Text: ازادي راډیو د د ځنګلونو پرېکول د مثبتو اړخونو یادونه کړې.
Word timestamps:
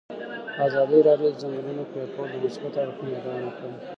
ازادي 0.65 0.99
راډیو 1.07 1.29
د 1.31 1.35
د 1.35 1.39
ځنګلونو 1.41 1.83
پرېکول 1.91 2.27
د 2.31 2.35
مثبتو 2.43 2.77
اړخونو 2.83 3.11
یادونه 3.15 3.49
کړې. 3.57 3.71